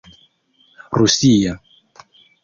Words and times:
rusia 0.97 1.53